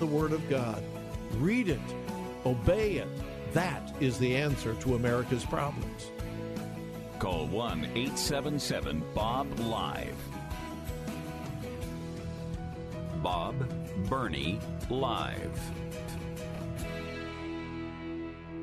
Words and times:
The 0.00 0.06
Word 0.06 0.32
of 0.32 0.48
God. 0.48 0.82
Read 1.32 1.68
it, 1.68 1.78
obey 2.46 2.92
it. 2.92 3.08
That 3.52 3.94
is 4.00 4.18
the 4.18 4.34
answer 4.34 4.72
to 4.76 4.94
America's 4.94 5.44
problems. 5.44 6.10
Call 7.18 7.46
1 7.48 7.84
877 7.84 9.04
Bob 9.14 9.58
Live. 9.60 10.16
Bob 13.22 13.56
Burney 14.08 14.58
Live. 14.88 15.60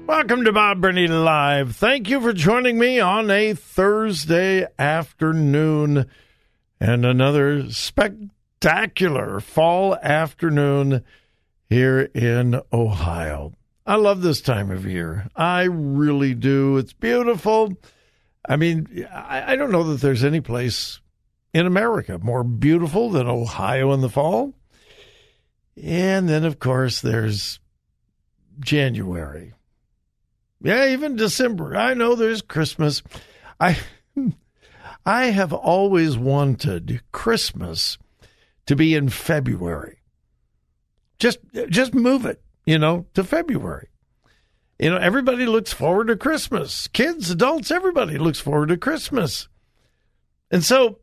Welcome 0.08 0.44
to 0.46 0.52
Bob 0.52 0.82
Burney 0.82 1.08
Live. 1.08 1.76
Thank 1.76 2.10
you 2.10 2.20
for 2.20 2.34
joining 2.34 2.80
me 2.80 3.00
on 3.00 3.30
a 3.30 3.54
Thursday 3.54 4.66
afternoon 4.80 6.08
and 6.80 7.06
another 7.06 7.70
spectacular 7.70 9.40
fall 9.40 9.96
afternoon 9.98 11.04
here 11.70 12.02
in 12.14 12.62
Ohio. 12.72 13.54
I 13.86 13.96
love 13.96 14.22
this 14.22 14.42
time 14.42 14.72
of 14.72 14.86
year. 14.86 15.30
I 15.36 15.64
really 15.64 16.34
do. 16.34 16.78
It's 16.78 16.94
beautiful. 16.94 17.78
I 18.48 18.56
mean, 18.56 19.08
I, 19.12 19.54
I 19.54 19.56
don't 19.56 19.72
know 19.72 19.84
that 19.86 20.02
there's 20.02 20.24
any 20.24 20.42
place 20.42 21.00
in 21.54 21.66
America 21.66 22.20
more 22.20 22.44
beautiful 22.44 23.10
than 23.10 23.28
Ohio 23.28 23.94
in 23.94 24.02
the 24.02 24.10
fall. 24.10 24.54
And 25.82 26.28
then, 26.28 26.44
of 26.44 26.60
course, 26.60 27.02
there's 27.02 27.60
January. 28.60 29.54
Yeah, 30.62 30.90
even 30.90 31.16
December. 31.16 31.76
I 31.76 31.94
know 31.94 32.16
there's 32.16 32.42
Christmas. 32.42 33.04
I 33.60 33.78
I 35.06 35.26
have 35.26 35.54
always 35.54 36.18
wanted 36.18 37.02
Christmas 37.12 37.98
to 38.66 38.76
be 38.76 38.96
in 38.96 39.10
February. 39.10 39.97
Just 41.20 41.40
just 41.70 41.94
move 41.94 42.26
it, 42.26 42.42
you 42.66 42.78
know, 42.78 43.06
to 43.14 43.24
February. 43.24 43.90
You 44.80 44.92
know, 44.92 44.98
everybody 44.98 45.48
looks 45.48 45.74
forward 45.74 46.08
to 46.08 46.16
Christmas. 46.16 46.88
Kids, 46.88 47.32
adults, 47.32 47.72
everybody 47.72 48.18
looks 48.18 48.40
forward 48.40 48.70
to 48.70 48.78
Christmas. 48.78 49.48
And 50.52 50.64
so 50.64 51.00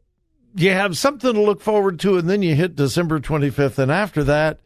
you 0.55 0.71
have 0.71 0.97
something 0.97 1.35
to 1.35 1.41
look 1.41 1.61
forward 1.61 1.99
to, 2.01 2.17
and 2.17 2.31
then 2.31 2.43
you 2.43 2.55
hit 2.55 2.77
December 2.77 3.19
25th. 3.19 3.79
And 3.79 3.91
after 3.91 4.23
that, 4.25 4.61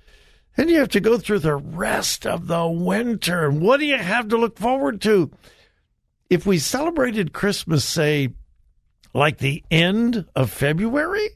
then 0.57 0.69
you 0.69 0.79
have 0.81 0.91
to 0.91 1.01
go 1.01 1.17
through 1.17 1.39
the 1.39 1.57
rest 1.57 2.27
of 2.27 2.47
the 2.49 2.67
winter. 2.67 3.47
And 3.47 3.63
what 3.63 3.81
do 3.81 3.87
you 3.87 3.97
have 3.97 4.29
to 4.29 4.37
look 4.37 4.59
forward 4.59 5.01
to? 5.03 5.31
If 6.29 6.45
we 6.45 6.59
celebrated 6.59 7.33
Christmas, 7.33 7.87
say, 7.87 8.35
like 9.15 9.39
the 9.39 9.65
end 9.71 10.27
of 10.37 10.51
February, 10.51 11.31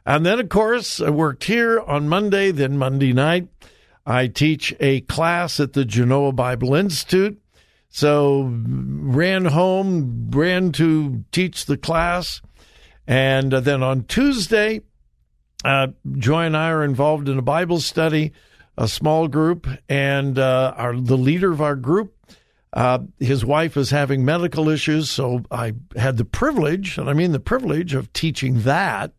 And 0.06 0.26
then, 0.26 0.40
of 0.40 0.48
course, 0.48 1.00
I 1.00 1.10
worked 1.10 1.44
here 1.44 1.80
on 1.80 2.08
Monday, 2.08 2.50
then 2.50 2.76
Monday 2.76 3.12
night. 3.12 3.48
I 4.06 4.26
teach 4.26 4.74
a 4.80 5.00
class 5.02 5.60
at 5.60 5.72
the 5.72 5.84
Genoa 5.84 6.32
Bible 6.32 6.74
Institute. 6.74 7.40
So, 7.96 8.50
ran 8.50 9.44
home, 9.44 10.28
ran 10.30 10.72
to 10.72 11.24
teach 11.30 11.66
the 11.66 11.76
class. 11.76 12.42
And 13.06 13.52
then 13.52 13.84
on 13.84 14.04
Tuesday, 14.04 14.80
uh, 15.64 15.88
Joy 16.18 16.46
and 16.46 16.56
I 16.56 16.70
are 16.70 16.82
involved 16.82 17.28
in 17.28 17.38
a 17.38 17.42
Bible 17.42 17.78
study, 17.78 18.32
a 18.76 18.88
small 18.88 19.28
group, 19.28 19.68
and 19.88 20.38
uh, 20.38 20.74
our, 20.76 20.96
the 20.96 21.16
leader 21.16 21.52
of 21.52 21.60
our 21.60 21.76
group 21.76 22.14
uh, 22.74 22.98
his 23.20 23.44
wife 23.44 23.76
is 23.76 23.90
having 23.90 24.24
medical 24.24 24.68
issues, 24.68 25.08
so 25.08 25.44
I 25.48 25.74
had 25.94 26.16
the 26.16 26.24
privilege, 26.24 26.98
and 26.98 27.08
I 27.08 27.12
mean 27.12 27.30
the 27.30 27.38
privilege, 27.38 27.94
of 27.94 28.12
teaching 28.12 28.62
that. 28.62 29.12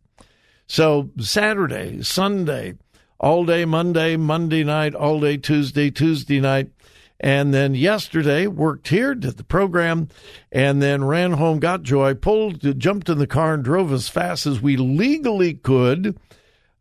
So 0.66 1.10
Saturday, 1.18 2.02
Sunday, 2.02 2.74
all 3.18 3.46
day 3.46 3.64
Monday, 3.64 4.16
Monday 4.16 4.62
night, 4.62 4.94
all 4.94 5.20
day 5.20 5.38
Tuesday, 5.38 5.90
Tuesday 5.90 6.38
night. 6.38 6.68
And 7.18 7.54
then 7.54 7.74
yesterday, 7.74 8.46
worked 8.46 8.88
here, 8.88 9.14
did 9.14 9.38
the 9.38 9.44
program, 9.44 10.08
and 10.52 10.82
then 10.82 11.04
ran 11.04 11.32
home, 11.32 11.60
got 11.60 11.82
joy, 11.82 12.14
pulled, 12.14 12.78
jumped 12.78 13.08
in 13.08 13.18
the 13.18 13.26
car, 13.26 13.54
and 13.54 13.64
drove 13.64 13.92
as 13.92 14.08
fast 14.08 14.46
as 14.46 14.60
we 14.60 14.76
legally 14.76 15.54
could 15.54 16.18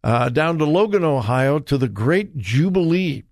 uh, 0.03 0.29
down 0.29 0.57
to 0.59 0.65
Logan, 0.65 1.03
Ohio, 1.03 1.59
to 1.59 1.77
the 1.77 1.87
Great 1.87 2.37
Jubilee 2.37 3.23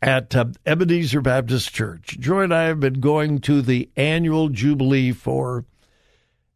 at 0.00 0.34
uh, 0.34 0.46
Ebenezer 0.64 1.20
Baptist 1.20 1.74
Church. 1.74 2.18
Joy 2.18 2.42
and 2.42 2.54
I 2.54 2.64
have 2.64 2.80
been 2.80 3.00
going 3.00 3.40
to 3.40 3.60
the 3.60 3.90
annual 3.96 4.48
Jubilee 4.48 5.12
for 5.12 5.64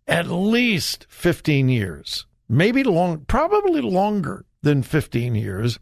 at 0.06 0.28
least 0.28 1.06
15 1.08 1.69
years, 1.69 2.26
maybe 2.49 2.82
long, 2.82 3.25
probably 3.26 3.81
longer 3.81 4.44
than 4.62 4.82
15 4.82 5.35
years. 5.35 5.78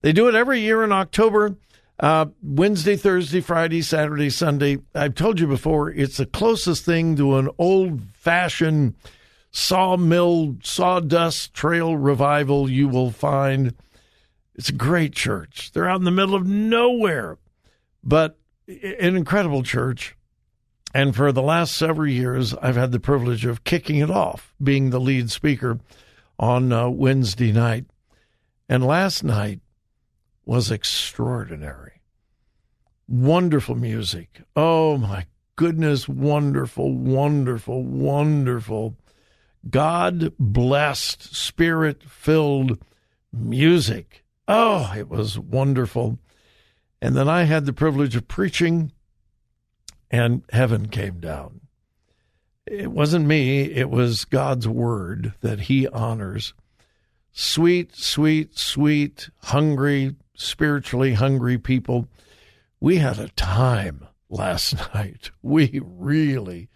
They 0.00 0.12
do 0.12 0.28
it 0.28 0.34
every 0.34 0.60
year 0.60 0.82
in 0.82 0.92
October. 0.92 1.56
Uh, 2.02 2.26
Wednesday, 2.42 2.96
Thursday, 2.96 3.40
Friday, 3.40 3.80
Saturday, 3.80 4.28
Sunday. 4.28 4.78
I've 4.92 5.14
told 5.14 5.38
you 5.38 5.46
before, 5.46 5.88
it's 5.88 6.16
the 6.16 6.26
closest 6.26 6.84
thing 6.84 7.14
to 7.14 7.36
an 7.36 7.48
old 7.58 8.02
fashioned 8.12 8.96
sawmill, 9.52 10.56
sawdust 10.64 11.54
trail 11.54 11.96
revival 11.96 12.68
you 12.68 12.88
will 12.88 13.12
find. 13.12 13.76
It's 14.56 14.68
a 14.68 14.74
great 14.74 15.12
church. 15.12 15.70
They're 15.70 15.88
out 15.88 16.00
in 16.00 16.04
the 16.04 16.10
middle 16.10 16.34
of 16.34 16.44
nowhere, 16.44 17.38
but 18.02 18.36
an 18.66 19.14
incredible 19.14 19.62
church. 19.62 20.16
And 20.92 21.14
for 21.14 21.30
the 21.30 21.40
last 21.40 21.76
several 21.76 22.08
years, 22.08 22.52
I've 22.54 22.76
had 22.76 22.90
the 22.90 22.98
privilege 22.98 23.44
of 23.44 23.62
kicking 23.62 23.98
it 23.98 24.10
off, 24.10 24.52
being 24.60 24.90
the 24.90 25.00
lead 25.00 25.30
speaker 25.30 25.78
on 26.36 26.72
uh, 26.72 26.88
Wednesday 26.88 27.52
night. 27.52 27.86
And 28.68 28.84
last 28.84 29.22
night 29.22 29.60
was 30.44 30.70
extraordinary. 30.70 32.00
Wonderful 33.08 33.74
music. 33.74 34.42
Oh 34.56 34.96
my 34.96 35.26
goodness, 35.56 36.08
wonderful, 36.08 36.92
wonderful, 36.92 37.82
wonderful. 37.82 38.96
God 39.68 40.32
blessed, 40.38 41.34
spirit 41.34 42.02
filled 42.02 42.78
music. 43.32 44.24
Oh, 44.48 44.92
it 44.96 45.08
was 45.08 45.38
wonderful. 45.38 46.18
And 47.00 47.16
then 47.16 47.28
I 47.28 47.44
had 47.44 47.66
the 47.66 47.72
privilege 47.72 48.16
of 48.16 48.28
preaching, 48.28 48.92
and 50.10 50.42
heaven 50.52 50.88
came 50.88 51.20
down. 51.20 51.60
It 52.66 52.90
wasn't 52.92 53.26
me, 53.26 53.62
it 53.62 53.90
was 53.90 54.24
God's 54.24 54.68
word 54.68 55.34
that 55.40 55.60
He 55.60 55.88
honors. 55.88 56.54
Sweet, 57.32 57.96
sweet, 57.96 58.58
sweet, 58.58 59.30
hungry, 59.44 60.14
spiritually 60.42 61.14
hungry 61.14 61.58
people. 61.58 62.08
We 62.80 62.96
had 62.96 63.18
a 63.18 63.28
time 63.28 64.06
last 64.28 64.74
night. 64.94 65.30
We 65.42 65.80
really, 65.82 66.68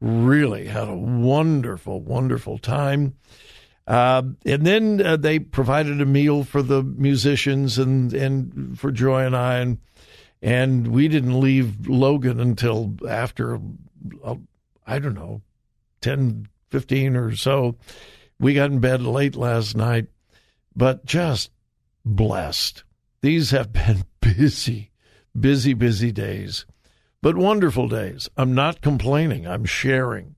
really 0.00 0.66
had 0.66 0.88
a 0.88 0.96
wonderful, 0.96 2.00
wonderful 2.00 2.58
time. 2.58 3.14
Uh, 3.86 4.22
and 4.44 4.64
then 4.64 5.04
uh, 5.04 5.16
they 5.16 5.38
provided 5.38 6.00
a 6.00 6.06
meal 6.06 6.44
for 6.44 6.62
the 6.62 6.82
musicians 6.82 7.78
and, 7.78 8.12
and 8.12 8.78
for 8.78 8.92
Joy 8.92 9.24
and 9.24 9.36
I. 9.36 9.58
And, 9.58 9.78
and 10.42 10.88
we 10.88 11.08
didn't 11.08 11.40
leave 11.40 11.88
Logan 11.88 12.38
until 12.38 12.94
after, 13.08 13.58
uh, 14.22 14.36
I 14.86 14.98
don't 14.98 15.14
know, 15.14 15.42
10, 16.02 16.48
15 16.70 17.16
or 17.16 17.34
so. 17.34 17.76
We 18.38 18.54
got 18.54 18.70
in 18.70 18.78
bed 18.78 19.02
late 19.02 19.36
last 19.36 19.76
night, 19.76 20.06
but 20.74 21.04
just 21.04 21.50
blessed. 22.04 22.84
These 23.22 23.50
have 23.50 23.72
been 23.72 24.04
busy, 24.20 24.90
busy, 25.38 25.74
busy 25.74 26.12
days, 26.12 26.66
but 27.22 27.36
wonderful 27.36 27.88
days. 27.88 28.28
I'm 28.36 28.54
not 28.54 28.80
complaining. 28.80 29.46
I'm 29.46 29.64
sharing 29.64 30.36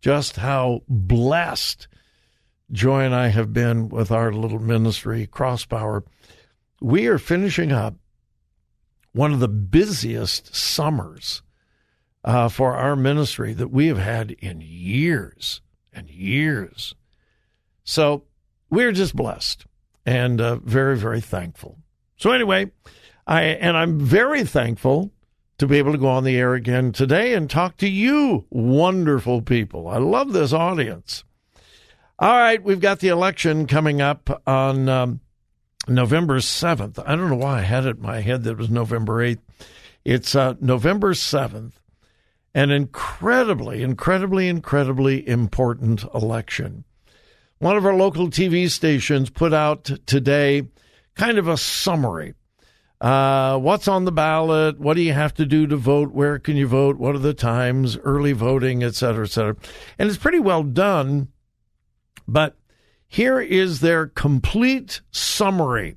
just 0.00 0.36
how 0.36 0.82
blessed 0.88 1.88
Joy 2.70 3.02
and 3.02 3.14
I 3.14 3.28
have 3.28 3.52
been 3.52 3.88
with 3.88 4.10
our 4.10 4.32
little 4.32 4.58
ministry, 4.58 5.26
Crosspower. 5.26 6.04
We 6.80 7.06
are 7.06 7.18
finishing 7.18 7.70
up 7.70 7.94
one 9.12 9.32
of 9.32 9.40
the 9.40 9.48
busiest 9.48 10.56
summers 10.56 11.42
uh, 12.24 12.48
for 12.48 12.74
our 12.74 12.96
ministry 12.96 13.52
that 13.52 13.68
we 13.68 13.88
have 13.88 13.98
had 13.98 14.30
in 14.32 14.62
years 14.62 15.60
and 15.92 16.08
years. 16.08 16.94
So 17.84 18.24
we're 18.70 18.92
just 18.92 19.14
blessed 19.14 19.66
and 20.06 20.40
uh, 20.40 20.56
very, 20.56 20.96
very 20.96 21.20
thankful. 21.20 21.78
So 22.22 22.30
anyway, 22.30 22.70
I 23.26 23.42
and 23.42 23.76
I'm 23.76 23.98
very 23.98 24.44
thankful 24.44 25.10
to 25.58 25.66
be 25.66 25.78
able 25.78 25.90
to 25.90 25.98
go 25.98 26.06
on 26.06 26.22
the 26.22 26.36
air 26.36 26.54
again 26.54 26.92
today 26.92 27.34
and 27.34 27.50
talk 27.50 27.78
to 27.78 27.88
you, 27.88 28.46
wonderful 28.48 29.42
people. 29.42 29.88
I 29.88 29.98
love 29.98 30.32
this 30.32 30.52
audience. 30.52 31.24
All 32.20 32.36
right, 32.36 32.62
we've 32.62 32.78
got 32.78 33.00
the 33.00 33.08
election 33.08 33.66
coming 33.66 34.00
up 34.00 34.40
on 34.46 34.88
um, 34.88 35.18
November 35.88 36.38
7th. 36.38 37.02
I 37.04 37.16
don't 37.16 37.28
know 37.28 37.34
why 37.34 37.58
I 37.58 37.62
had 37.62 37.86
it 37.86 37.96
in 37.96 38.02
my 38.02 38.20
head 38.20 38.44
that 38.44 38.52
it 38.52 38.58
was 38.58 38.70
November 38.70 39.14
8th. 39.14 39.40
It's 40.04 40.36
uh, 40.36 40.54
November 40.60 41.14
7th, 41.14 41.72
an 42.54 42.70
incredibly, 42.70 43.82
incredibly, 43.82 44.46
incredibly 44.46 45.28
important 45.28 46.04
election. 46.14 46.84
One 47.58 47.76
of 47.76 47.84
our 47.84 47.96
local 47.96 48.28
TV 48.28 48.70
stations 48.70 49.28
put 49.28 49.52
out 49.52 49.90
today 50.06 50.68
kind 51.14 51.38
of 51.38 51.48
a 51.48 51.56
summary. 51.56 52.34
Uh, 53.00 53.58
what's 53.58 53.88
on 53.88 54.04
the 54.04 54.12
ballot? 54.12 54.78
What 54.78 54.94
do 54.94 55.02
you 55.02 55.12
have 55.12 55.34
to 55.34 55.44
do 55.44 55.66
to 55.66 55.76
vote? 55.76 56.12
Where 56.12 56.38
can 56.38 56.56
you 56.56 56.68
vote? 56.68 56.98
What 56.98 57.16
are 57.16 57.18
the 57.18 57.34
times? 57.34 57.98
Early 57.98 58.32
voting, 58.32 58.84
et 58.84 58.94
cetera, 58.94 59.24
et 59.24 59.30
cetera. 59.30 59.56
And 59.98 60.08
it's 60.08 60.18
pretty 60.18 60.38
well 60.38 60.62
done. 60.62 61.28
But 62.28 62.56
here 63.08 63.40
is 63.40 63.80
their 63.80 64.06
complete 64.06 65.00
summary 65.10 65.96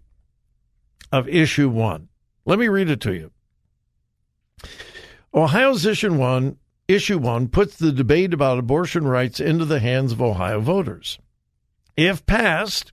of 1.12 1.30
issue 1.30 1.70
one. 1.70 2.10
Let 2.44 2.58
me 2.58 2.68
read 2.68 2.90
it 2.90 3.02
to 3.02 3.14
you. 3.14 3.32
Ohio's 5.34 5.86
issue 5.86 6.14
one, 6.14 6.58
issue 6.88 7.20
one 7.20 7.50
puts 7.50 7.78
the 7.78 7.92
debate 7.92 8.34
about 8.34 8.58
abortion 8.58 9.08
rights 9.08 9.40
into 9.40 9.66
the 9.66 9.80
hands 9.80 10.12
of 10.12 10.22
Ohio 10.22 10.60
voters. 10.60 11.20
If 11.96 12.26
passed, 12.26 12.92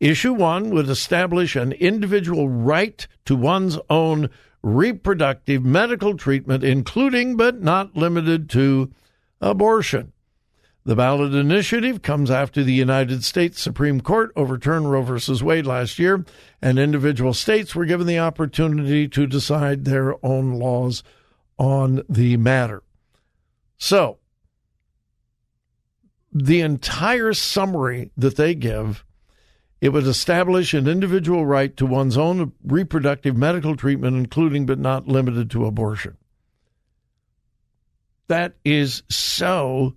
Issue 0.00 0.32
one 0.32 0.70
would 0.70 0.88
establish 0.88 1.54
an 1.54 1.72
individual 1.72 2.48
right 2.48 3.06
to 3.26 3.36
one's 3.36 3.78
own 3.90 4.30
reproductive 4.62 5.62
medical 5.62 6.16
treatment, 6.16 6.64
including 6.64 7.36
but 7.36 7.60
not 7.60 7.94
limited 7.94 8.48
to 8.50 8.90
abortion. 9.42 10.12
The 10.84 10.96
ballot 10.96 11.34
initiative 11.34 12.00
comes 12.00 12.30
after 12.30 12.64
the 12.64 12.72
United 12.72 13.22
States 13.24 13.60
Supreme 13.60 14.00
Court 14.00 14.32
overturned 14.34 14.90
Roe 14.90 15.02
v. 15.02 15.44
Wade 15.44 15.66
last 15.66 15.98
year, 15.98 16.24
and 16.62 16.78
individual 16.78 17.34
states 17.34 17.74
were 17.74 17.84
given 17.84 18.06
the 18.06 18.18
opportunity 18.18 19.06
to 19.08 19.26
decide 19.26 19.84
their 19.84 20.14
own 20.24 20.54
laws 20.54 21.02
on 21.58 22.02
the 22.08 22.38
matter. 22.38 22.82
So, 23.76 24.18
the 26.32 26.62
entire 26.62 27.34
summary 27.34 28.10
that 28.16 28.36
they 28.36 28.54
give 28.54 29.04
it 29.80 29.90
would 29.90 30.06
establish 30.06 30.74
an 30.74 30.86
individual 30.86 31.46
right 31.46 31.74
to 31.76 31.86
one's 31.86 32.18
own 32.18 32.52
reproductive 32.64 33.36
medical 33.36 33.76
treatment, 33.76 34.16
including 34.16 34.66
but 34.66 34.78
not 34.78 35.08
limited 35.08 35.50
to 35.50 35.64
abortion. 35.64 36.16
That 38.28 38.54
is 38.64 39.02
so 39.08 39.96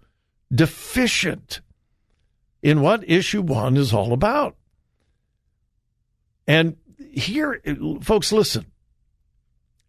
deficient 0.54 1.62
in 2.62 2.82
what 2.82 3.10
issue 3.10 3.42
one 3.42 3.76
is 3.76 3.94
all 3.94 4.14
about. 4.14 4.56
And 6.48 6.78
here, 7.12 7.62
folks, 8.02 8.32
listen. 8.32 8.66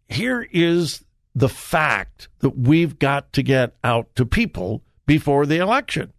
Here 0.07 0.47
is 0.51 1.03
the 1.33 1.49
fact 1.49 2.29
that 2.39 2.57
we've 2.57 2.99
got 2.99 3.33
to 3.33 3.43
get 3.43 3.75
out 3.83 4.13
to 4.15 4.25
people 4.25 4.83
before 5.05 5.45
the 5.45 5.57
election. 5.57 6.13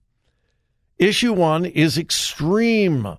Issue 0.99 1.33
one 1.33 1.65
is 1.65 1.99
extreme 1.99 3.19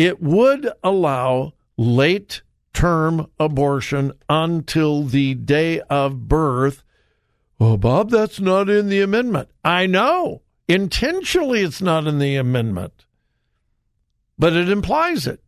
it 0.00 0.22
would 0.22 0.66
allow 0.82 1.52
late 1.76 2.40
term 2.72 3.26
abortion 3.38 4.12
until 4.30 5.04
the 5.04 5.34
day 5.34 5.80
of 5.90 6.26
birth. 6.26 6.82
Well, 7.58 7.76
Bob, 7.76 8.08
that's 8.08 8.40
not 8.40 8.70
in 8.70 8.88
the 8.88 9.02
amendment. 9.02 9.50
I 9.62 9.84
know. 9.84 10.40
Intentionally, 10.66 11.60
it's 11.60 11.82
not 11.82 12.06
in 12.06 12.18
the 12.18 12.36
amendment, 12.36 13.04
but 14.38 14.54
it 14.54 14.70
implies 14.70 15.26
it. 15.26 15.42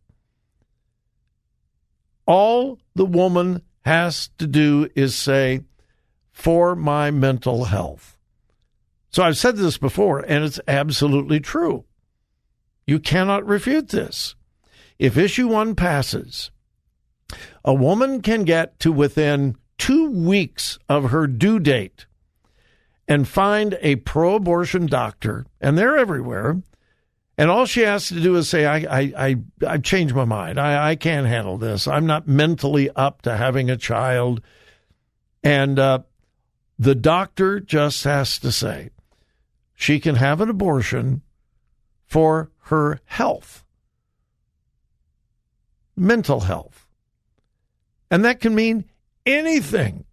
All 2.27 2.77
the 2.93 3.07
woman 3.07 3.63
has 3.85 4.29
to 4.37 4.45
do 4.45 4.87
is 4.95 5.15
say, 5.15 5.61
for 6.31 6.75
my 6.75 7.09
mental 7.09 7.63
health. 7.63 8.19
So 9.09 9.23
I've 9.23 9.37
said 9.37 9.57
this 9.57 9.79
before, 9.79 10.19
and 10.19 10.43
it's 10.43 10.59
absolutely 10.67 11.39
true. 11.39 11.85
You 12.85 12.99
cannot 12.99 13.47
refute 13.47 13.89
this. 13.89 14.35
If 15.03 15.17
issue 15.17 15.49
one 15.49 15.75
passes, 15.75 16.49
a 17.65 17.73
woman 17.73 18.21
can 18.21 18.45
get 18.45 18.79
to 18.79 18.89
within 18.93 19.57
two 19.77 20.09
weeks 20.09 20.79
of 20.87 21.11
her 21.11 21.27
due 21.27 21.59
date 21.59 22.05
and 23.05 23.27
find 23.27 23.77
a 23.81 23.97
pro 23.97 24.35
abortion 24.35 24.85
doctor, 24.85 25.45
and 25.59 25.77
they're 25.77 25.97
everywhere, 25.97 26.61
And 27.37 27.49
all 27.49 27.65
she 27.65 27.81
has 27.81 28.07
to 28.09 28.19
do 28.19 28.35
is 28.35 28.47
say, 28.47 28.65
I, 28.65 28.77
I, 28.77 29.13
I, 29.17 29.35
I've 29.67 29.83
changed 29.83 30.13
my 30.13 30.25
mind. 30.25 30.59
I, 30.59 30.91
I 30.91 30.95
can't 30.95 31.25
handle 31.27 31.57
this. 31.57 31.87
I'm 31.87 32.05
not 32.05 32.27
mentally 32.27 32.89
up 32.91 33.23
to 33.23 33.35
having 33.35 33.69
a 33.69 33.77
child. 33.77 34.41
And 35.43 35.79
uh, 35.79 35.99
the 36.77 36.95
doctor 36.95 37.59
just 37.59 38.03
has 38.03 38.37
to 38.39 38.51
say 38.51 38.89
she 39.73 39.99
can 39.99 40.15
have 40.15 40.41
an 40.41 40.49
abortion 40.49 41.23
for 42.05 42.51
her 42.65 42.99
health, 43.05 43.62
mental 45.95 46.41
health. 46.41 46.87
And 48.11 48.25
that 48.25 48.39
can 48.39 48.53
mean 48.53 48.85
anything. 49.25 50.05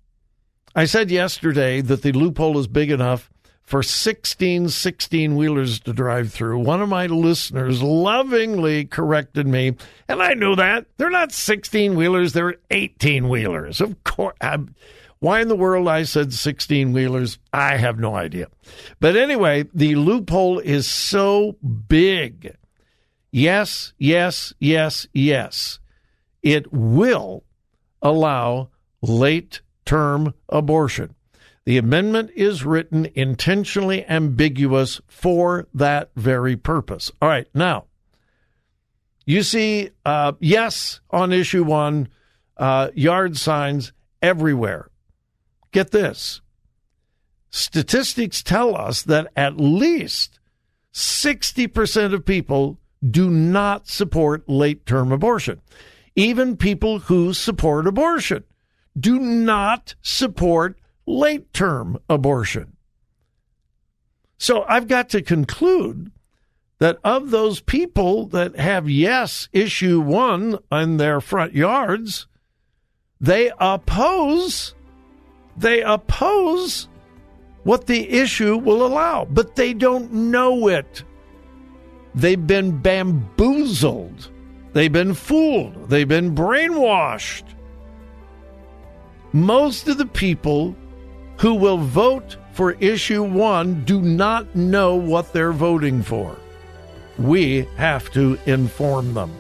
I 0.75 0.85
said 0.85 1.11
yesterday 1.11 1.81
that 1.81 2.03
the 2.03 2.13
loophole 2.13 2.59
is 2.59 2.67
big 2.67 2.91
enough 2.91 3.31
for 3.63 3.83
16 3.83 4.69
16 4.69 5.37
wheelers 5.37 5.79
to 5.81 5.93
drive 5.93 6.33
through. 6.33 6.59
One 6.59 6.83
of 6.83 6.89
my 6.89 7.07
listeners 7.07 7.83
lovingly 7.83 8.85
corrected 8.85 9.47
me, 9.47 9.77
and 10.09 10.23
I 10.23 10.35
knew 10.35 10.57
that. 10.57 10.87
They're 10.97 11.11
not 11.11 11.33
16 11.33 11.95
wheelers, 11.95 12.33
they're 12.33 12.57
18 12.71 13.29
wheelers. 13.29 13.81
Of 13.81 14.03
course. 14.03 14.37
I'm, 14.41 14.53
um, 14.53 14.75
why 15.21 15.43
in 15.43 15.49
the 15.49 15.57
world 15.57 15.87
I 15.87 16.05
said 16.05 16.33
16 16.33 16.95
wheelers, 16.95 17.39
I 17.53 17.77
have 17.77 17.99
no 17.99 18.17
idea. 18.17 18.49
But 19.01 19.17
anyway, 19.17 19.67
the 19.75 19.95
loophole 19.95 20.59
is 20.59 20.89
so 20.89 21.59
big. 21.89 22.57
Yes, 23.31 23.93
yes, 23.99 24.53
yes, 24.59 25.07
yes. 25.13 25.79
It 26.43 26.73
will 26.73 27.45
allow 28.03 28.71
late 29.03 29.61
term 29.85 30.35
abortion. 30.49 31.15
The 31.65 31.79
amendment 31.79 32.31
is 32.35 32.65
written 32.65 33.07
intentionally 33.15 34.05
ambiguous 34.07 35.01
for 35.07 35.69
that 35.75 36.11
very 36.17 36.57
purpose. 36.57 37.13
All 37.21 37.29
right, 37.29 37.47
now, 37.55 37.85
you 39.27 39.43
see, 39.43 39.91
uh, 40.05 40.33
yes, 40.41 41.01
on 41.11 41.33
issue 41.33 41.63
one, 41.63 42.09
uh, 42.57 42.89
yard 42.95 43.37
signs 43.37 43.93
everywhere. 44.23 44.91
Get 45.71 45.93
this 45.93 46.41
statistics 47.51 48.43
tell 48.43 48.77
us 48.77 49.03
that 49.03 49.29
at 49.37 49.57
least 49.57 50.39
60% 50.93 52.15
of 52.15 52.25
people 52.25 52.80
do 53.09 53.31
not 53.31 53.89
support 53.89 54.49
late 54.49 54.87
term 54.87 55.13
abortion. 55.13 55.61
Even 56.17 56.57
people 56.57 57.01
who 57.01 57.33
support 57.33 57.87
abortion 57.87 58.45
do 58.99 59.19
not 59.19 59.95
support 60.03 60.79
late 61.07 61.53
term 61.53 61.99
abortion. 62.09 62.77
So 64.39 64.65
I've 64.69 64.89
got 64.89 65.09
to 65.11 65.23
conclude 65.23 66.11
that 66.79 66.99
of 67.05 67.31
those 67.31 67.61
people 67.61 68.27
that 68.29 68.57
have 68.57 68.89
yes 68.89 69.49
issue 69.53 70.01
one 70.01 70.59
in 70.73 70.97
their 70.97 71.21
front 71.21 71.55
yards, 71.55 72.27
they 73.21 73.53
oppose 73.61 74.75
they 75.57 75.83
oppose 75.83 76.89
what 77.65 77.87
the 77.87 78.09
issue 78.09 78.57
will 78.57 78.85
allow, 78.85 79.27
but 79.27 79.57
they 79.57 79.75
don't 79.75 80.11
know 80.11 80.69
it. 80.69 81.05
They've 82.15 82.47
been 82.47 82.79
bamboozled. 82.79 84.29
They've 84.73 84.93
been 84.93 85.15
fooled. 85.15 85.89
They've 85.89 86.09
been 86.09 86.35
brainwashed. 86.35 87.45
Most 89.33 89.89
of 89.89 89.99
the 89.99 90.07
people 90.07 90.75
who 91.39 91.55
will 91.55 91.79
vote 91.79 92.37
for 92.53 92.73
issue 92.73 93.23
one 93.23 93.85
do 93.85 94.01
not 94.01 94.55
know 94.55 94.97
what 94.97 95.33
they're 95.33 95.53
voting 95.53 96.03
for. 96.03 96.37
We 97.19 97.69
have 97.77 98.11
to 98.13 98.39
inform 98.47 99.15
them. 99.15 99.40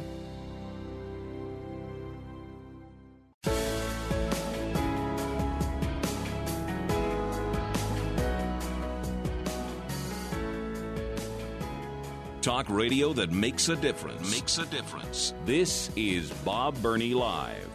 Radio 12.80 13.12
that 13.12 13.30
makes 13.30 13.68
a 13.68 13.76
difference. 13.76 14.30
Makes 14.30 14.56
a 14.56 14.64
difference. 14.66 15.34
This 15.44 15.90
is 15.96 16.30
Bob 16.30 16.80
Burney 16.80 17.12
Live. 17.12 17.68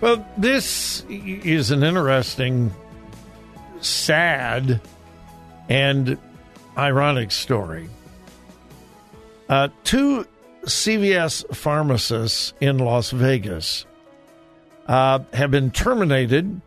Well, 0.00 0.26
this 0.38 1.04
is 1.10 1.70
an 1.70 1.82
interesting, 1.82 2.72
sad, 3.82 4.80
and 5.68 6.16
ironic 6.76 7.32
story. 7.32 7.90
Uh, 9.46 9.68
two 9.84 10.26
CVS 10.64 11.54
pharmacists 11.54 12.54
in 12.62 12.78
Las 12.78 13.10
Vegas 13.10 13.84
uh, 14.86 15.18
have 15.34 15.50
been 15.50 15.70
terminated, 15.70 16.62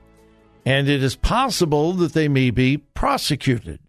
and 0.64 0.88
it 0.88 1.02
is 1.02 1.16
possible 1.16 1.94
that 1.94 2.14
they 2.14 2.28
may 2.28 2.52
be 2.52 2.78
prosecuted. 2.78 3.80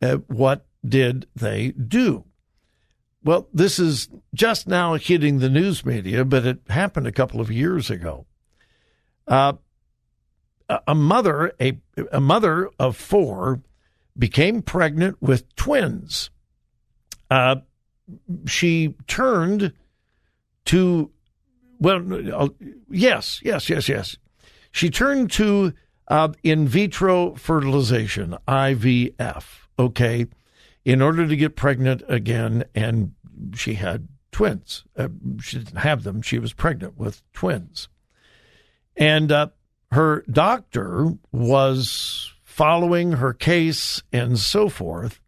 Uh, 0.00 0.16
what 0.28 0.66
did 0.86 1.26
they 1.34 1.70
do? 1.72 2.24
Well, 3.24 3.48
this 3.52 3.78
is 3.78 4.08
just 4.32 4.66
now 4.68 4.94
hitting 4.94 5.38
the 5.38 5.50
news 5.50 5.84
media, 5.84 6.24
but 6.24 6.46
it 6.46 6.60
happened 6.68 7.06
a 7.06 7.12
couple 7.12 7.40
of 7.40 7.50
years 7.50 7.90
ago. 7.90 8.26
Uh, 9.26 9.54
a 10.86 10.94
mother, 10.94 11.52
a, 11.60 11.78
a 12.12 12.20
mother 12.20 12.70
of 12.78 12.96
four, 12.96 13.60
became 14.16 14.62
pregnant 14.62 15.20
with 15.20 15.54
twins. 15.56 16.30
Uh, 17.30 17.56
she 18.46 18.94
turned 19.06 19.72
to, 20.66 21.10
well, 21.78 22.50
yes, 22.90 23.40
yes, 23.42 23.68
yes, 23.68 23.88
yes. 23.88 24.16
She 24.70 24.90
turned 24.90 25.30
to 25.32 25.72
uh, 26.08 26.32
in 26.42 26.66
vitro 26.66 27.34
fertilization, 27.34 28.36
IVF, 28.46 29.44
okay, 29.78 30.26
in 30.84 31.02
order 31.02 31.26
to 31.26 31.36
get 31.36 31.56
pregnant 31.56 32.02
again. 32.08 32.64
And 32.74 33.14
she 33.54 33.74
had 33.74 34.08
twins. 34.32 34.84
Uh, 34.96 35.08
she 35.40 35.58
didn't 35.58 35.78
have 35.78 36.02
them, 36.02 36.22
she 36.22 36.38
was 36.38 36.52
pregnant 36.52 36.98
with 36.98 37.22
twins. 37.32 37.88
And 38.96 39.30
uh, 39.30 39.48
her 39.92 40.24
doctor 40.30 41.12
was 41.30 42.32
following 42.42 43.12
her 43.12 43.32
case 43.32 44.02
and 44.12 44.38
so 44.38 44.68
forth 44.68 45.20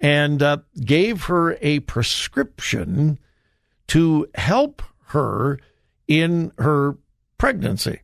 and 0.00 0.42
uh, 0.42 0.58
gave 0.84 1.24
her 1.24 1.56
a 1.60 1.78
prescription 1.80 3.18
to 3.86 4.26
help 4.34 4.82
her 5.06 5.58
in 6.08 6.52
her 6.58 6.96
pregnancy. 7.38 8.01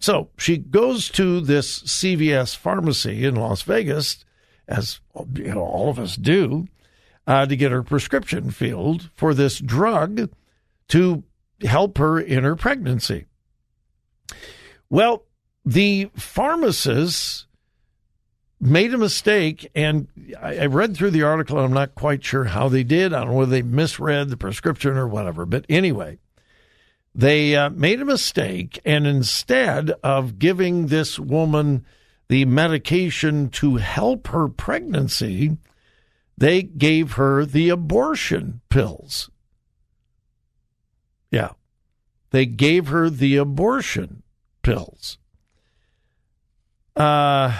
So 0.00 0.30
she 0.38 0.56
goes 0.56 1.08
to 1.10 1.40
this 1.40 1.80
CVS 1.82 2.56
pharmacy 2.56 3.24
in 3.24 3.36
Las 3.36 3.62
Vegas, 3.62 4.24
as 4.66 5.00
you 5.34 5.54
know, 5.54 5.60
all 5.60 5.90
of 5.90 5.98
us 5.98 6.16
do, 6.16 6.66
uh, 7.26 7.46
to 7.46 7.54
get 7.54 7.70
her 7.70 7.82
prescription 7.82 8.50
filled 8.50 9.10
for 9.14 9.34
this 9.34 9.58
drug 9.58 10.30
to 10.88 11.22
help 11.62 11.98
her 11.98 12.18
in 12.18 12.44
her 12.44 12.56
pregnancy. 12.56 13.26
Well, 14.88 15.24
the 15.64 16.10
pharmacists 16.16 17.46
made 18.58 18.94
a 18.94 18.98
mistake, 18.98 19.70
and 19.74 20.08
I, 20.40 20.66
read 20.66 20.96
through 20.96 21.10
the 21.10 21.22
article. 21.22 21.58
and 21.58 21.66
I'm 21.66 21.72
not 21.72 21.94
quite 21.94 22.24
sure 22.24 22.44
how 22.44 22.68
they 22.68 22.84
did. 22.84 23.12
I 23.12 23.20
don't 23.20 23.28
know 23.28 23.34
whether 23.34 23.50
they 23.50 23.62
misread 23.62 24.30
the 24.30 24.36
prescription 24.36 24.96
or 24.96 25.06
whatever. 25.06 25.46
But 25.46 25.66
anyway, 25.68 26.18
they 27.14 27.56
uh, 27.56 27.70
made 27.70 28.00
a 28.00 28.04
mistake, 28.04 28.80
and 28.84 29.06
instead 29.06 29.90
of 30.02 30.38
giving 30.38 30.86
this 30.86 31.18
woman 31.18 31.84
the 32.28 32.44
medication 32.44 33.48
to 33.50 33.76
help 33.76 34.28
her 34.28 34.48
pregnancy, 34.48 35.56
they 36.38 36.62
gave 36.62 37.12
her 37.12 37.44
the 37.44 37.68
abortion 37.68 38.60
pills. 38.70 39.28
Yeah. 41.30 41.50
They 42.30 42.46
gave 42.46 42.88
her 42.88 43.10
the 43.10 43.36
abortion 43.36 44.22
pills. 44.62 45.18
Uh, 46.94 47.58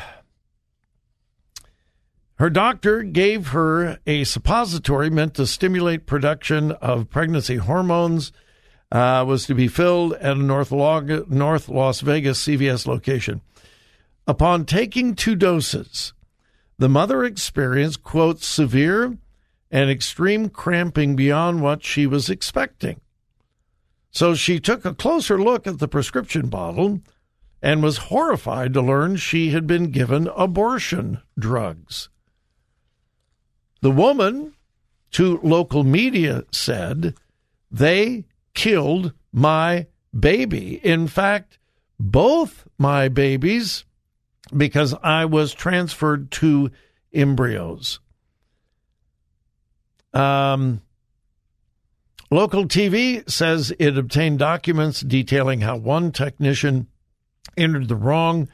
her 2.37 2.51
doctor 2.51 3.03
gave 3.03 3.49
her 3.49 3.99
a 4.07 4.25
suppository 4.25 5.11
meant 5.11 5.35
to 5.35 5.47
stimulate 5.47 6.07
production 6.07 6.73
of 6.73 7.11
pregnancy 7.11 7.57
hormones. 7.57 8.33
Uh, 8.93 9.25
was 9.27 9.47
to 9.47 9.55
be 9.55 9.69
filled 9.69 10.15
at 10.15 10.37
a 10.37 10.43
North, 10.43 10.73
North 10.73 11.69
Las 11.69 12.01
Vegas 12.01 12.45
CVS 12.45 12.87
location. 12.87 13.41
Upon 14.27 14.65
taking 14.65 15.15
two 15.15 15.37
doses, 15.37 16.13
the 16.79 16.89
mother 16.89 17.25
experienced, 17.25 18.03
quote, 18.03 18.43
severe 18.43 19.17
and 19.71 19.91
extreme 19.91 20.49
cramping 20.49 21.15
beyond 21.15 21.63
what 21.63 21.85
she 21.85 22.07
was 22.07 22.29
expecting. 22.29 23.01
So 24.11 24.35
she 24.35 24.59
took 24.59 24.85
a 24.85 24.95
closer 24.95 25.41
look 25.41 25.67
at 25.67 25.79
the 25.79 25.89
prescription 25.89 26.49
bottle 26.49 27.01
and 27.63 27.83
was 27.83 28.09
horrified 28.09 28.75
to 28.75 28.83
learn 28.83 29.17
she 29.17 29.51
had 29.51 29.67
been 29.67 29.91
given 29.91 30.29
abortion 30.37 31.21
drugs. 31.39 32.09
The 33.83 33.91
woman, 33.91 34.55
to 35.13 35.41
local 35.43 35.85
media, 35.85 36.45
said, 36.51 37.15
They 37.71 38.25
killed 38.55 39.13
my 39.33 39.87
baby. 40.19 40.81
In 40.85 41.07
fact, 41.07 41.59
both 41.99 42.67
my 42.79 43.09
babies, 43.09 43.85
because 44.57 44.95
I 45.03 45.27
was 45.27 45.53
transferred 45.53 46.31
two 46.31 46.71
embryos. 47.13 48.01
Um, 50.13 50.83
local 52.31 52.67
TV 52.67 53.29
says 53.31 53.73
it 53.79 53.97
obtained 53.97 54.39
documents 54.39 55.01
detailing 55.03 55.61
how 55.61 55.77
one 55.77 56.11
technician 56.11 56.89
entered 57.57 57.89
the 57.89 57.97
wrong 57.97 58.49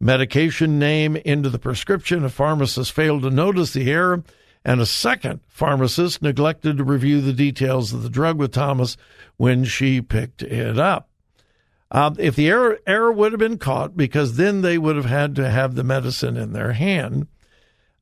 medication 0.00 0.78
name 0.78 1.16
into 1.16 1.48
the 1.48 1.58
prescription. 1.58 2.24
A 2.24 2.30
pharmacist 2.30 2.92
failed 2.92 3.22
to 3.22 3.30
notice 3.30 3.72
the 3.72 3.90
error, 3.90 4.22
and 4.64 4.80
a 4.80 4.86
second 4.86 5.40
pharmacist 5.48 6.22
neglected 6.22 6.76
to 6.76 6.84
review 6.84 7.20
the 7.20 7.32
details 7.32 7.92
of 7.92 8.02
the 8.02 8.10
drug 8.10 8.38
with 8.38 8.52
Thomas 8.52 8.96
when 9.36 9.64
she 9.64 10.00
picked 10.00 10.42
it 10.42 10.78
up. 10.78 11.08
Uh, 11.90 12.14
if 12.18 12.36
the 12.36 12.48
error, 12.48 12.78
error 12.86 13.10
would 13.10 13.32
have 13.32 13.38
been 13.38 13.58
caught, 13.58 13.96
because 13.96 14.36
then 14.36 14.60
they 14.60 14.78
would 14.78 14.96
have 14.96 15.06
had 15.06 15.34
to 15.34 15.50
have 15.50 15.74
the 15.74 15.82
medicine 15.82 16.36
in 16.36 16.52
their 16.52 16.72
hand, 16.72 17.26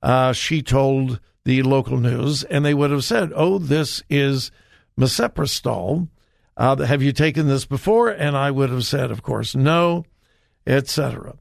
uh, 0.03 0.33
she 0.33 0.62
told 0.62 1.21
the 1.45 1.62
local 1.62 1.97
news, 1.97 2.45
and 2.45 2.65
they 2.65 2.75
would 2.75 2.91
have 2.91 3.05
said, 3.05 3.33
"Oh, 3.35 3.59
this 3.59 4.03
is 4.11 4.50
misoprostol. 4.99 6.09
Uh, 6.57 6.77
have 6.77 7.03
you 7.03 7.12
taken 7.12 7.47
this 7.47 7.65
before?" 7.65 8.11
And 8.11 8.37
I 8.37 8.50
would 8.50 8.69
have 8.69 8.85
said, 8.85 9.11
"Of 9.11 9.23
course, 9.23 9.55
no," 9.55 10.05
etc. 10.67 11.37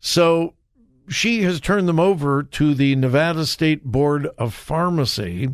So 0.00 0.54
she 1.08 1.42
has 1.42 1.60
turned 1.60 1.88
them 1.88 2.00
over 2.00 2.42
to 2.42 2.74
the 2.74 2.96
Nevada 2.96 3.46
State 3.46 3.84
Board 3.84 4.26
of 4.38 4.54
Pharmacy. 4.54 5.50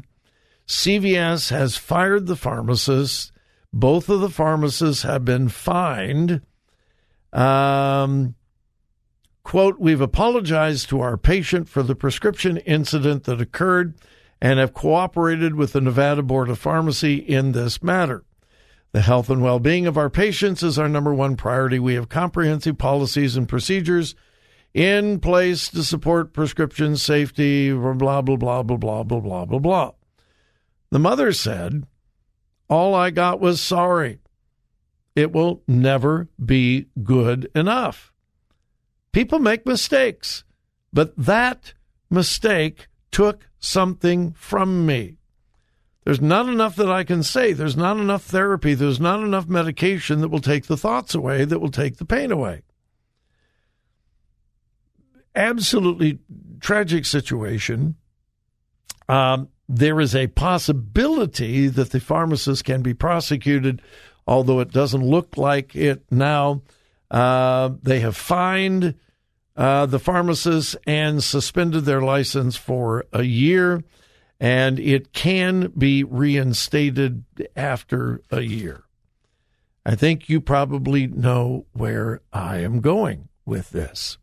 CVS 0.67 1.51
has 1.51 1.77
fired 1.77 2.27
the 2.27 2.37
pharmacists. 2.37 3.33
Both 3.73 4.09
of 4.09 4.21
the 4.21 4.31
pharmacists 4.31 5.03
have 5.03 5.25
been 5.25 5.49
fined. 5.49 6.43
Um, 7.33 8.35
quote, 9.43 9.79
We've 9.79 10.01
apologized 10.01 10.89
to 10.91 11.01
our 11.01 11.17
patient 11.17 11.69
for 11.69 11.83
the 11.83 11.95
prescription 11.95 12.59
incident 12.59 13.25
that 13.25 13.41
occurred 13.41 13.95
and 14.41 14.59
have 14.59 14.75
cooperated 14.75 15.55
with 15.55 15.73
the 15.73 15.81
Nevada 15.81 16.23
Board 16.23 16.49
of 16.49 16.59
Pharmacy 16.59 17.17
in 17.17 17.53
this 17.53 17.83
matter. 17.83 18.25
The 18.93 19.01
health 19.01 19.31
and 19.31 19.43
well 19.43 19.59
being 19.59 19.87
of 19.87 19.97
our 19.97 20.11
patients 20.11 20.63
is 20.63 20.79
our 20.79 20.89
number 20.89 21.15
one 21.15 21.37
priority. 21.37 21.79
We 21.79 21.95
have 21.95 22.11
comprehensive 22.11 22.77
policies 22.77 23.37
and 23.37 23.49
procedures 23.49 24.15
in 24.75 25.21
place 25.21 25.69
to 25.69 25.85
support 25.85 26.33
prescription 26.33 26.97
safety, 26.97 27.73
blah, 27.73 27.93
blah, 27.93 28.23
blah, 28.23 28.37
blah, 28.37 28.63
blah, 28.63 29.03
blah, 29.03 29.21
blah, 29.21 29.45
blah, 29.45 29.59
blah. 29.59 29.91
The 30.91 30.99
mother 30.99 31.33
said, 31.33 31.87
All 32.69 32.95
I 32.95 33.11
got 33.11 33.41
was 33.41 33.61
sorry. 33.61 34.21
It 35.15 35.33
will 35.33 35.63
never 35.69 36.29
be 36.43 36.87
good 37.03 37.51
enough. 37.55 38.13
People 39.13 39.39
make 39.39 39.67
mistakes, 39.67 40.43
but 40.91 41.15
that 41.19 41.75
mistake 42.09 42.89
took 43.11 43.49
something 43.59 44.33
from 44.33 44.87
me. 44.87 45.19
There's 46.05 46.21
not 46.21 46.49
enough 46.49 46.77
that 46.77 46.91
I 46.91 47.05
can 47.05 47.23
say. 47.23 47.53
There's 47.53 47.77
not 47.77 47.99
enough 47.99 48.25
therapy. 48.25 48.73
There's 48.73 48.99
not 48.99 49.21
enough 49.21 49.47
medication 49.47 50.21
that 50.21 50.29
will 50.29 50.41
take 50.41 50.67
the 50.67 50.79
thoughts 50.79 51.15
away, 51.15 51.45
that 51.45 51.61
will 51.61 51.71
take 51.71 51.99
the 51.99 52.07
pain 52.07 52.33
away 52.33 52.63
absolutely 55.35 56.19
tragic 56.61 57.05
situation. 57.05 57.97
Um, 59.09 59.49
there 59.69 60.01
is 60.01 60.15
a 60.15 60.27
possibility 60.29 61.69
that 61.69 61.91
the 61.91 62.01
pharmacist 62.01 62.65
can 62.65 62.83
be 62.83 62.95
prosecuted, 62.95 63.83
although 64.27 64.61
it 64.61 64.73
doesn't 64.73 65.05
look 65.05 65.37
like 65.37 65.75
it 65.75 66.05
now. 66.11 66.63
Uh, 67.11 67.71
they 67.83 68.01
have 68.01 68.17
fined 68.17 68.95
uh, 69.57 69.87
the 69.87 69.99
pharmacist 69.99 70.77
and 70.87 71.23
suspended 71.23 71.85
their 71.85 72.01
license 72.01 72.57
for 72.57 73.05
a 73.13 73.23
year, 73.23 73.83
and 74.41 74.79
it 74.79 75.13
can 75.13 75.73
be 75.77 76.05
reinstated 76.05 77.25
after 77.55 78.23
a 78.31 78.41
year. 78.41 78.85
I 79.85 79.95
think 79.95 80.29
you 80.29 80.41
probably 80.41 81.07
know 81.07 81.67
where 81.73 82.21
I 82.33 82.59
am 82.59 82.81
going 82.81 83.29
with 83.45 83.71
this 83.71 84.19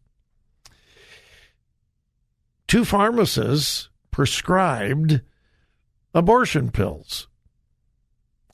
two 2.69 2.85
pharmacists 2.85 3.89
prescribed 4.11 5.21
abortion 6.13 6.69
pills. 6.69 7.27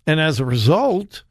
And 0.07 0.19
as 0.19 0.39
a 0.39 0.45
result, 0.45 1.23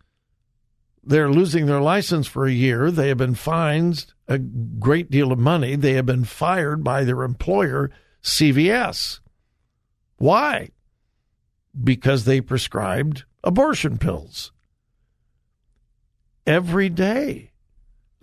they're 1.03 1.31
losing 1.31 1.67
their 1.67 1.81
license 1.81 2.27
for 2.27 2.47
a 2.47 2.53
year. 2.53 2.91
They 2.91 3.09
have 3.09 3.17
been 3.17 3.35
fined 3.35 4.13
a 4.29 4.39
great 4.39 5.11
deal 5.11 5.33
of 5.33 5.39
money. 5.39 5.77
They 5.77 5.95
have 5.95 6.07
been 6.07 6.25
fired 6.25 6.85
by 6.85 7.05
their 7.05 7.23
employer, 7.23 7.91
CVS. 8.23 9.21
Why? 10.19 10.71
Because 11.83 12.25
they 12.25 12.41
prescribed 12.41 13.25
abortion 13.43 13.97
pills. 13.97 14.53
Every 16.47 16.91
day, 16.91 17.53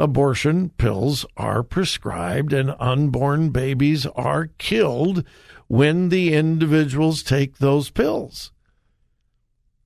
abortion 0.02 0.70
pills 0.78 1.28
are 1.38 1.62
prescribed 1.62 2.54
and 2.54 2.76
unborn 2.80 3.52
babies 3.52 4.08
are 4.08 4.48
killed 4.58 5.24
when 5.68 6.10
the 6.10 6.34
individuals 6.34 7.22
take 7.22 7.60
those 7.60 7.92
pills. 7.92 8.52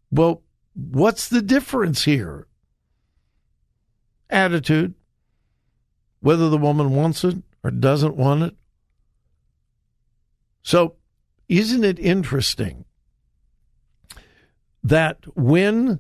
Well, 0.09 0.41
what's 0.73 1.27
the 1.27 1.41
difference 1.41 2.05
here? 2.05 2.47
Attitude, 4.29 4.93
whether 6.21 6.49
the 6.49 6.57
woman 6.57 6.95
wants 6.95 7.25
it 7.25 7.43
or 7.61 7.69
doesn't 7.69 8.15
want 8.15 8.43
it. 8.43 8.55
So, 10.63 10.95
isn't 11.49 11.83
it 11.83 11.99
interesting 11.99 12.85
that 14.81 15.25
when 15.35 15.99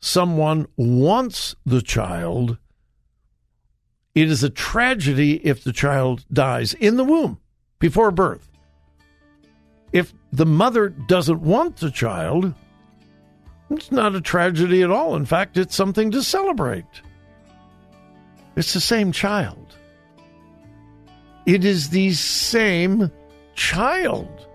someone 0.00 0.66
wants 0.76 1.54
the 1.64 1.80
child, 1.80 2.58
it 4.14 4.30
is 4.30 4.42
a 4.42 4.50
tragedy 4.50 5.36
if 5.46 5.62
the 5.64 5.72
child 5.72 6.24
dies 6.32 6.74
in 6.74 6.96
the 6.96 7.04
womb 7.04 7.38
before 7.78 8.10
birth. 8.10 8.48
If 9.92 10.12
the 10.32 10.46
mother 10.46 10.88
doesn't 10.88 11.40
want 11.40 11.76
the 11.76 11.90
child, 11.90 12.54
it's 13.70 13.92
not 13.92 14.14
a 14.14 14.20
tragedy 14.20 14.82
at 14.82 14.90
all. 14.90 15.16
In 15.16 15.24
fact, 15.24 15.56
it's 15.56 15.74
something 15.74 16.10
to 16.10 16.22
celebrate. 16.22 16.84
It's 18.56 18.72
the 18.72 18.80
same 18.80 19.12
child. 19.12 19.76
It 21.46 21.64
is 21.64 21.90
the 21.90 22.12
same 22.12 23.10
child. 23.54 24.46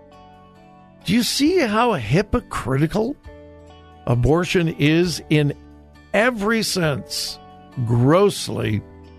Do 1.04 1.14
you 1.14 1.22
see 1.22 1.58
how 1.58 1.94
hypocritical 1.94 3.16
abortion 4.06 4.68
is 4.68 5.22
in 5.30 5.54
every 6.12 6.62
sense? 6.62 7.38
Grossly 7.86 8.82